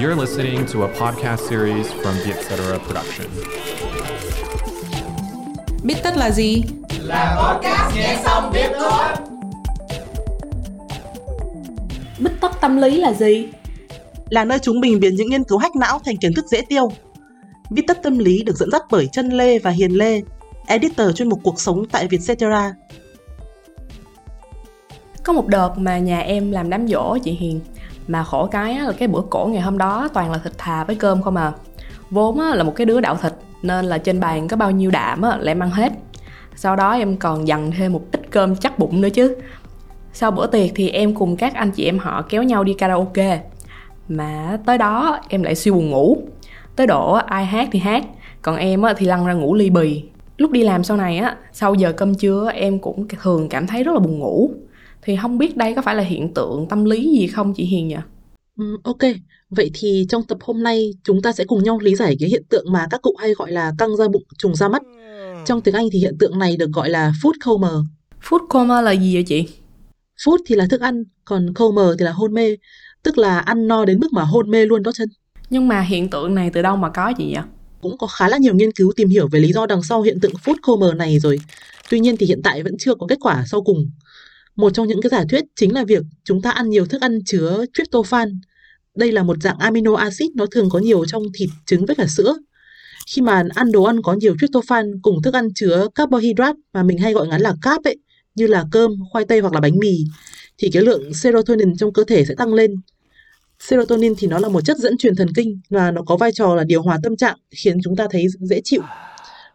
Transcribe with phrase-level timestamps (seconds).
[0.00, 2.56] You're listening to a podcast series from the Etc.
[2.86, 3.26] Production.
[5.82, 6.62] Biết tất là gì?
[7.00, 9.04] Là podcast nghe xong biết thôi.
[12.18, 13.48] Bít tất tâm lý là gì?
[14.30, 16.92] Là nơi chúng mình biến những nghiên cứu hack não thành kiến thức dễ tiêu.
[17.70, 20.20] Viết tất tâm lý được dẫn dắt bởi Chân Lê và Hiền Lê,
[20.66, 22.74] editor chuyên mục cuộc sống tại Vietcetera.
[25.24, 27.60] Có một đợt mà nhà em làm đám dỗ chị Hiền
[28.08, 30.84] mà khổ cái á, là cái bữa cổ ngày hôm đó toàn là thịt thà
[30.84, 31.52] với cơm không à.
[32.10, 34.90] Vốn á, là một cái đứa đạo thịt Nên là trên bàn có bao nhiêu
[34.90, 35.92] đạm á, là em ăn hết.
[36.56, 39.36] Sau đó em còn dằn thêm một ít cơm chắc bụng nữa chứ.
[40.12, 43.42] Sau bữa tiệc thì em cùng các anh chị em họ kéo nhau đi karaoke.
[44.08, 46.18] Mà tới đó em lại siêu buồn ngủ.
[46.76, 48.04] Tới độ ai hát thì hát
[48.42, 50.04] Còn em thì lăn ra ngủ ly bì.
[50.36, 53.84] Lúc đi làm sau này á, sau giờ cơm trưa em cũng thường cảm thấy
[53.84, 54.50] rất là buồn ngủ
[55.02, 57.88] thì không biết đây có phải là hiện tượng tâm lý gì không chị Hiền
[57.88, 57.96] nhỉ?
[58.56, 58.98] Um, ok,
[59.50, 62.42] vậy thì trong tập hôm nay chúng ta sẽ cùng nhau lý giải cái hiện
[62.48, 64.82] tượng mà các cụ hay gọi là căng da bụng, trùng da mắt.
[65.46, 67.70] Trong tiếng Anh thì hiện tượng này được gọi là food coma.
[68.22, 69.48] Food coma là gì vậy chị?
[70.24, 72.56] Food thì là thức ăn, còn coma thì là hôn mê,
[73.02, 75.08] tức là ăn no đến mức mà hôn mê luôn đó chân.
[75.50, 77.44] Nhưng mà hiện tượng này từ đâu mà có chị vậy?
[77.82, 80.20] Cũng có khá là nhiều nghiên cứu tìm hiểu về lý do đằng sau hiện
[80.20, 81.38] tượng food coma này rồi.
[81.90, 83.90] Tuy nhiên thì hiện tại vẫn chưa có kết quả sau cùng.
[84.60, 87.18] Một trong những cái giả thuyết chính là việc chúng ta ăn nhiều thức ăn
[87.24, 88.40] chứa tryptophan.
[88.96, 92.06] Đây là một dạng amino acid nó thường có nhiều trong thịt, trứng với cả
[92.16, 92.36] sữa.
[93.06, 96.98] Khi mà ăn đồ ăn có nhiều tryptophan cùng thức ăn chứa carbohydrate mà mình
[96.98, 97.96] hay gọi ngắn là carb ấy,
[98.34, 100.04] như là cơm, khoai tây hoặc là bánh mì,
[100.58, 102.74] thì cái lượng serotonin trong cơ thể sẽ tăng lên.
[103.58, 106.54] Serotonin thì nó là một chất dẫn truyền thần kinh và nó có vai trò
[106.54, 108.82] là điều hòa tâm trạng, khiến chúng ta thấy dễ chịu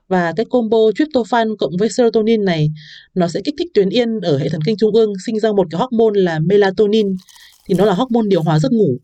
[0.08, 2.70] và cái combo tryptophan cộng với serotonin này
[3.16, 5.68] nó sẽ kích thích tuyến yên ở hệ thần kinh trung ương sinh ra một
[5.72, 7.16] cái hormone là melatonin.
[7.68, 8.98] Thì nó là hormone điều hòa giấc ngủ.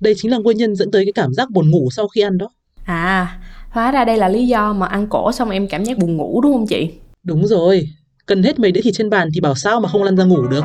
[0.00, 2.38] Đây chính là nguyên nhân dẫn tới cái cảm giác buồn ngủ sau khi ăn
[2.38, 2.48] đó.
[2.84, 6.16] À hóa ra đây là lý do mà ăn cổ xong em cảm giác buồn
[6.16, 6.90] ngủ đúng không chị?
[7.22, 7.88] Đúng rồi.
[8.26, 10.46] Cần hết mấy đĩa thịt trên bàn thì bảo sao mà không lăn ra ngủ
[10.46, 10.64] được.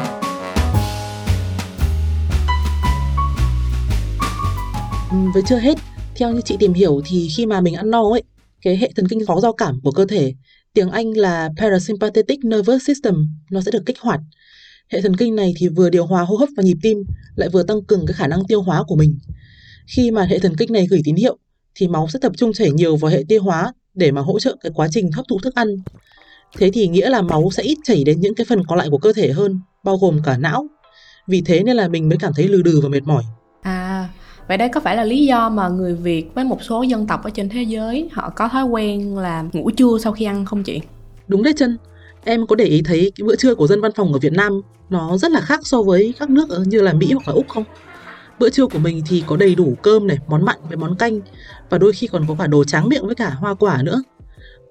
[5.33, 5.77] Với chưa hết
[6.15, 8.23] theo như chị tìm hiểu thì khi mà mình ăn no ấy
[8.65, 10.33] cái hệ thần kinh phó giao cảm của cơ thể,
[10.73, 13.15] tiếng Anh là parasympathetic nervous system,
[13.51, 14.19] nó sẽ được kích hoạt.
[14.89, 17.03] Hệ thần kinh này thì vừa điều hòa hô hấp và nhịp tim,
[17.35, 19.19] lại vừa tăng cường cái khả năng tiêu hóa của mình.
[19.87, 21.37] Khi mà hệ thần kinh này gửi tín hiệu
[21.75, 24.55] thì máu sẽ tập trung chảy nhiều vào hệ tiêu hóa để mà hỗ trợ
[24.61, 25.67] cái quá trình hấp thụ thức ăn.
[26.57, 28.97] Thế thì nghĩa là máu sẽ ít chảy đến những cái phần còn lại của
[28.97, 30.67] cơ thể hơn, bao gồm cả não.
[31.27, 33.23] Vì thế nên là mình mới cảm thấy lừ đừ và mệt mỏi.
[34.47, 37.23] Vậy đây có phải là lý do mà người Việt với một số dân tộc
[37.23, 40.63] ở trên thế giới họ có thói quen là ngủ trưa sau khi ăn không
[40.63, 40.81] chị?
[41.27, 41.77] Đúng đấy chân.
[42.23, 44.61] Em có để ý thấy cái bữa trưa của dân văn phòng ở Việt Nam
[44.89, 47.63] nó rất là khác so với các nước như là Mỹ hoặc là Úc không?
[48.39, 51.19] Bữa trưa của mình thì có đầy đủ cơm này, món mặn với món canh
[51.69, 54.03] và đôi khi còn có cả đồ tráng miệng với cả hoa quả nữa.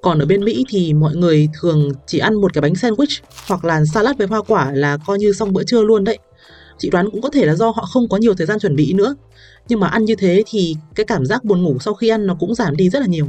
[0.03, 3.65] Còn ở bên Mỹ thì mọi người thường chỉ ăn một cái bánh sandwich hoặc
[3.65, 6.19] là salad với hoa quả là coi như xong bữa trưa luôn đấy.
[6.79, 8.93] Chị đoán cũng có thể là do họ không có nhiều thời gian chuẩn bị
[8.93, 9.15] nữa.
[9.69, 12.37] Nhưng mà ăn như thế thì cái cảm giác buồn ngủ sau khi ăn nó
[12.41, 13.27] cũng giảm đi rất là nhiều.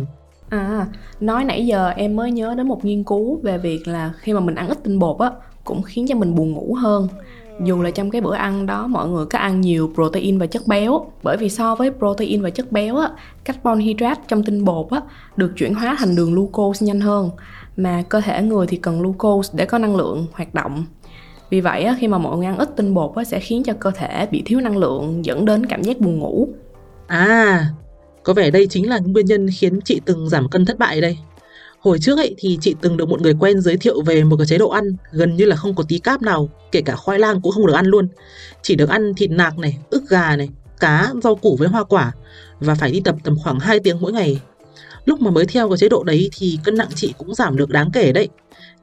[0.50, 0.88] À
[1.20, 4.40] nói nãy giờ em mới nhớ đến một nghiên cứu về việc là khi mà
[4.40, 5.32] mình ăn ít tinh bột á,
[5.64, 7.08] cũng khiến cho mình buồn ngủ hơn.
[7.64, 10.68] Dù là trong cái bữa ăn đó, mọi người có ăn nhiều protein và chất
[10.68, 11.06] béo.
[11.24, 13.10] Bởi vì so với protein và chất béo á
[13.46, 15.02] carbon hydrate trong tinh bột á,
[15.36, 17.30] được chuyển hóa thành đường glucose nhanh hơn.
[17.78, 20.86] Mà cơ thể người thì cần glucose để có năng lượng hoạt động
[21.50, 24.28] vì vậy khi mà mọi người ăn ít tinh bột sẽ khiến cho cơ thể
[24.32, 26.50] bị thiếu năng lượng dẫn đến cảm giác buồn ngủ.
[27.08, 27.68] À,
[28.24, 31.18] có vẻ đây chính là nguyên nhân khiến chị từng giảm cân thất bại đây.
[31.80, 34.48] Hồi trước ấy thì chị từng được một người quen giới thiệu về một cái
[34.48, 37.42] chế độ ăn gần như là không có tí cáp nào, kể cả khoai lang
[37.42, 38.08] cũng không được ăn luôn.
[38.62, 42.12] Chỉ được ăn thịt nạc này, ức gà này, cá, rau củ với hoa quả
[42.60, 44.42] và phải đi tập tầm khoảng 2 tiếng mỗi ngày.
[45.06, 47.70] Lúc mà mới theo cái chế độ đấy thì cân nặng chị cũng giảm được
[47.70, 48.28] đáng kể đấy.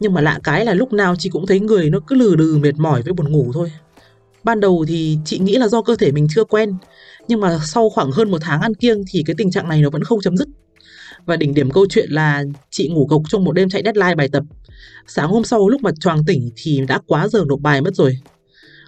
[0.00, 2.58] Nhưng mà lạ cái là lúc nào chị cũng thấy người nó cứ lừ đừ
[2.62, 3.72] mệt mỏi với buồn ngủ thôi.
[4.44, 6.74] Ban đầu thì chị nghĩ là do cơ thể mình chưa quen,
[7.28, 9.90] nhưng mà sau khoảng hơn một tháng ăn kiêng thì cái tình trạng này nó
[9.90, 10.48] vẫn không chấm dứt.
[11.26, 14.28] Và đỉnh điểm câu chuyện là chị ngủ gục trong một đêm chạy deadline bài
[14.32, 14.42] tập.
[15.06, 18.18] Sáng hôm sau lúc mà choàng tỉnh thì đã quá giờ nộp bài mất rồi.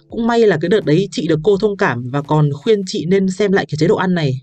[0.09, 3.05] Cũng may là cái đợt đấy chị được cô thông cảm và còn khuyên chị
[3.05, 4.41] nên xem lại cái chế độ ăn này.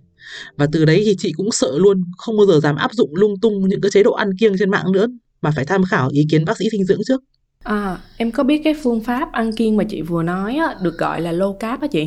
[0.56, 3.34] Và từ đấy thì chị cũng sợ luôn, không bao giờ dám áp dụng lung
[3.42, 5.06] tung những cái chế độ ăn kiêng trên mạng nữa
[5.42, 7.22] mà phải tham khảo ý kiến bác sĩ dinh dưỡng trước.
[7.62, 10.98] À, em có biết cái phương pháp ăn kiêng mà chị vừa nói á, được
[10.98, 12.06] gọi là low carb á chị?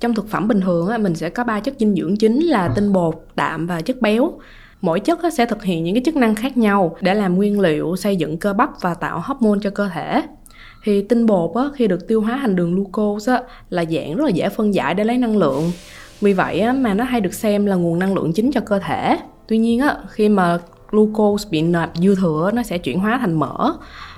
[0.00, 2.68] Trong thực phẩm bình thường á, mình sẽ có ba chất dinh dưỡng chính là
[2.68, 4.32] tinh bột, đạm và chất béo.
[4.80, 7.96] Mỗi chất sẽ thực hiện những cái chức năng khác nhau để làm nguyên liệu
[7.96, 10.22] xây dựng cơ bắp và tạo hormone cho cơ thể.
[10.84, 14.24] Thì tinh bột á, khi được tiêu hóa thành đường glucose á, là dạng rất
[14.24, 15.72] là dễ phân giải để lấy năng lượng.
[16.20, 18.78] Vì vậy á, mà nó hay được xem là nguồn năng lượng chính cho cơ
[18.78, 19.18] thể.
[19.46, 20.58] Tuy nhiên á, khi mà
[20.90, 23.72] glucose bị nạp dư thừa nó sẽ chuyển hóa thành mỡ.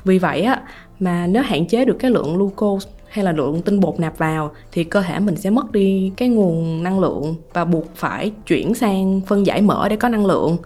[0.05, 0.63] Vì vậy á,
[1.01, 4.51] mà nếu hạn chế được cái lượng glucose hay là lượng tinh bột nạp vào
[4.73, 8.75] thì cơ thể mình sẽ mất đi cái nguồn năng lượng và buộc phải chuyển
[8.75, 10.57] sang phân giải mỡ để có năng lượng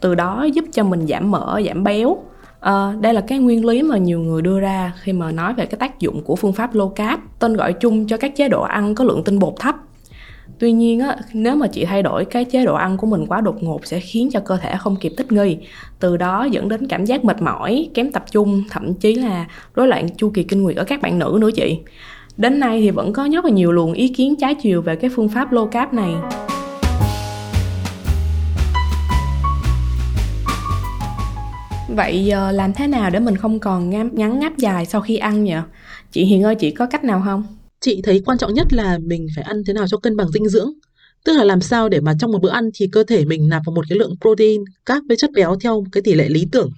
[0.00, 2.18] từ đó giúp cho mình giảm mỡ giảm béo
[2.60, 5.66] À, đây là cái nguyên lý mà nhiều người đưa ra khi mà nói về
[5.66, 8.62] cái tác dụng của phương pháp low carb, tên gọi chung cho các chế độ
[8.62, 9.76] ăn có lượng tinh bột thấp.
[10.60, 13.40] Tuy nhiên á, nếu mà chị thay đổi cái chế độ ăn của mình quá
[13.40, 15.56] đột ngột sẽ khiến cho cơ thể không kịp thích nghi,
[16.00, 19.88] từ đó dẫn đến cảm giác mệt mỏi, kém tập trung, thậm chí là rối
[19.88, 21.78] loạn chu kỳ kinh nguyệt ở các bạn nữ nữa chị.
[22.36, 25.10] Đến nay thì vẫn có rất là nhiều luồng ý kiến trái chiều về cái
[25.16, 26.14] phương pháp low carb này.
[31.96, 35.16] Vậy giờ làm thế nào để mình không còn ngắn, ngắn ngáp dài sau khi
[35.16, 35.56] ăn nhỉ?
[36.12, 37.44] Chị Hiền ơi, chị có cách nào không?
[37.80, 40.48] Chị thấy quan trọng nhất là mình phải ăn thế nào cho cân bằng dinh
[40.48, 40.72] dưỡng.
[41.24, 43.62] Tức là làm sao để mà trong một bữa ăn thì cơ thể mình nạp
[43.66, 46.70] vào một cái lượng protein, các với chất béo theo cái tỷ lệ lý tưởng.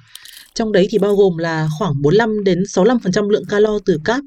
[0.54, 4.24] Trong đấy thì bao gồm là khoảng 45 đến 65% lượng calo từ cáp.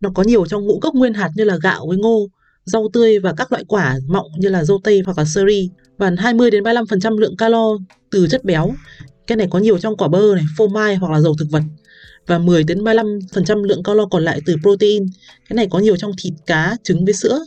[0.00, 2.28] Nó có nhiều trong ngũ cốc nguyên hạt như là gạo với ngô,
[2.64, 6.12] rau tươi và các loại quả mọng như là dâu tây hoặc là seri và
[6.18, 7.78] 20 đến 35% lượng calo
[8.10, 8.74] từ chất béo
[9.26, 11.62] cái này có nhiều trong quả bơ này, phô mai hoặc là dầu thực vật
[12.26, 15.06] và 10 đến 35% lượng calo còn lại từ protein.
[15.48, 17.40] Cái này có nhiều trong thịt cá, trứng với sữa.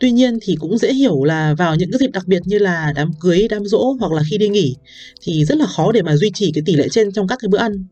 [0.00, 2.92] Tuy nhiên thì cũng dễ hiểu là vào những cái dịp đặc biệt như là
[2.96, 4.76] đám cưới, đám rỗ hoặc là khi đi nghỉ
[5.22, 7.48] thì rất là khó để mà duy trì cái tỷ lệ trên trong các cái
[7.48, 7.84] bữa ăn.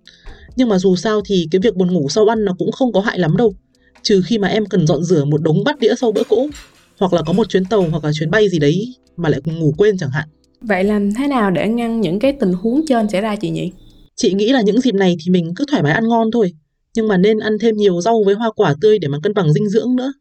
[0.56, 3.00] Nhưng mà dù sao thì cái việc buồn ngủ sau ăn nó cũng không có
[3.00, 3.54] hại lắm đâu.
[4.02, 6.50] Trừ khi mà em cần dọn rửa một đống bát đĩa sau bữa cũ
[6.98, 9.74] hoặc là có một chuyến tàu hoặc là chuyến bay gì đấy mà lại ngủ
[9.78, 10.28] quên chẳng hạn.
[10.60, 13.72] Vậy làm thế nào để ngăn những cái tình huống trên xảy ra chị nhỉ?
[14.16, 16.52] Chị nghĩ là những dịp này thì mình cứ thoải mái ăn ngon thôi,
[16.94, 19.52] nhưng mà nên ăn thêm nhiều rau với hoa quả tươi để mà cân bằng
[19.52, 20.12] dinh dưỡng nữa.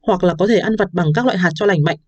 [0.00, 1.98] Hoặc là có thể ăn vặt bằng các loại hạt cho lành mạnh.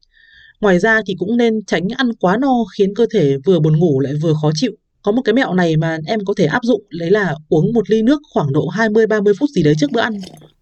[0.60, 4.00] Ngoài ra thì cũng nên tránh ăn quá no khiến cơ thể vừa buồn ngủ
[4.00, 4.72] lại vừa khó chịu.
[5.02, 7.90] Có một cái mẹo này mà em có thể áp dụng đấy là uống một
[7.90, 10.12] ly nước khoảng độ 20-30 phút gì đấy trước bữa ăn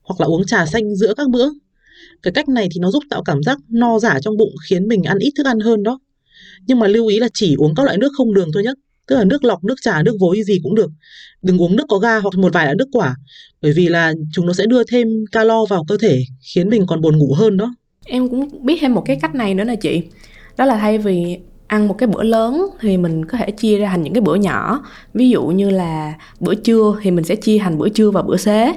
[0.02, 1.48] hoặc là uống trà xanh giữa các bữa.
[2.22, 5.02] Cái cách này thì nó giúp tạo cảm giác no giả trong bụng khiến mình
[5.02, 5.98] ăn ít thức ăn hơn đó
[6.66, 8.72] nhưng mà lưu ý là chỉ uống các loại nước không đường thôi nhé
[9.06, 10.90] tức là nước lọc, nước trà nước vối gì cũng được.
[11.42, 13.16] Đừng uống nước có ga hoặc một vài loại nước quả,
[13.62, 16.18] bởi vì là chúng nó sẽ đưa thêm calo vào cơ thể,
[16.54, 17.74] khiến mình còn buồn ngủ hơn đó.
[18.04, 20.02] Em cũng biết thêm một cái cách này nữa nè chị.
[20.56, 23.88] Đó là thay vì ăn một cái bữa lớn thì mình có thể chia ra
[23.88, 24.84] thành những cái bữa nhỏ.
[25.14, 28.36] Ví dụ như là bữa trưa thì mình sẽ chia thành bữa trưa và bữa
[28.36, 28.74] xế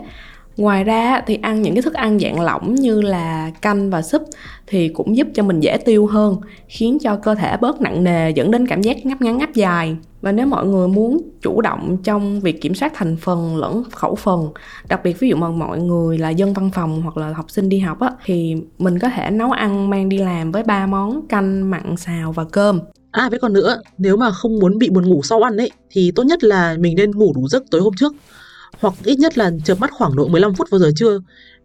[0.59, 4.21] ngoài ra thì ăn những cái thức ăn dạng lỏng như là canh và súp
[4.67, 8.31] thì cũng giúp cho mình dễ tiêu hơn khiến cho cơ thể bớt nặng nề
[8.31, 9.95] dẫn đến cảm giác ngáp ngắn ngáp dài.
[10.21, 14.15] Và nếu mọi người muốn chủ động trong việc kiểm soát thành phần lẫn khẩu
[14.15, 14.49] phần
[14.89, 17.69] đặc biệt ví dụ mà mọi người là dân văn phòng hoặc là học sinh
[17.69, 21.27] đi học á thì mình có thể nấu ăn mang đi làm với ba món
[21.27, 22.79] canh mặn xào và cơm.
[23.11, 26.11] À với còn nữa, nếu mà không muốn bị buồn ngủ sau ăn ấy thì
[26.15, 28.13] tốt nhất là mình nên ngủ đủ giấc tối hôm trước
[28.79, 31.19] hoặc ít nhất là chợp mắt khoảng độ 15 phút vào giờ trưa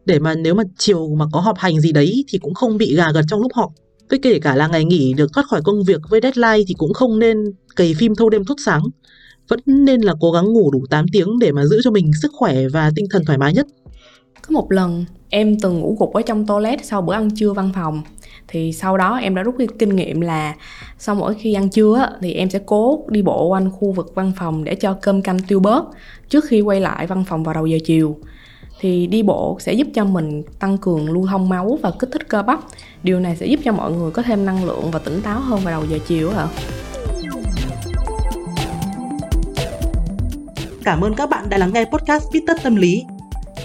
[0.05, 2.95] để mà nếu mà chiều mà có họp hành gì đấy thì cũng không bị
[2.97, 3.71] gà gật trong lúc họp.
[4.11, 6.93] Với kể cả là ngày nghỉ được thoát khỏi công việc với deadline thì cũng
[6.95, 7.37] không nên
[7.77, 8.83] cày phim thâu đêm thức sáng.
[9.49, 12.33] Vẫn nên là cố gắng ngủ đủ 8 tiếng để mà giữ cho mình sức
[12.35, 13.67] khỏe và tinh thần thoải mái nhất.
[14.43, 17.71] Có một lần, em từng ngủ gục ở trong toilet sau bữa ăn trưa văn
[17.75, 18.03] phòng
[18.49, 20.55] thì sau đó em đã rút cái kinh nghiệm là
[20.99, 24.33] sau mỗi khi ăn trưa thì em sẽ cố đi bộ quanh khu vực văn
[24.37, 25.85] phòng để cho cơm canh tiêu bớt
[26.29, 28.17] trước khi quay lại văn phòng vào đầu giờ chiều.
[28.81, 32.29] Thì đi bộ sẽ giúp cho mình tăng cường lưu thông máu và kích thích
[32.29, 32.61] cơ bắp.
[33.03, 35.61] Điều này sẽ giúp cho mọi người có thêm năng lượng và tỉnh táo hơn
[35.65, 36.47] vào đầu giờ chiều ạ
[40.85, 43.05] Cảm ơn các bạn đã lắng nghe podcast Bít tất tâm lý.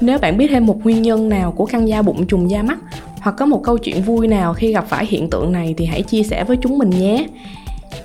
[0.02, 2.78] Nếu bạn biết thêm một nguyên nhân nào của căng da bụng trùng da mắt
[3.22, 6.02] hoặc có một câu chuyện vui nào khi gặp phải hiện tượng này thì hãy
[6.02, 7.28] chia sẻ với chúng mình nhé.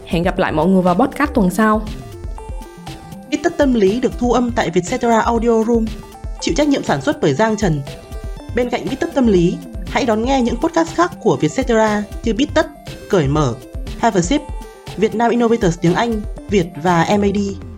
[0.06, 1.82] Hẹn gặp lại mọi người vào podcast tuần sau.
[3.30, 5.84] Viết tất tâm lý được thu âm tại Vietcetera Audio Room,
[6.40, 7.82] chịu trách nhiệm sản xuất bởi Giang Trần.
[8.56, 9.56] Bên cạnh Viết tất tâm lý,
[9.86, 12.66] hãy đón nghe những podcast khác của Vietcetera như Bít tất,
[13.10, 13.54] Cởi mở,
[13.98, 14.40] Have a Sip,
[14.96, 17.73] Việt Nam Innovators tiếng Anh, Việt và MAD.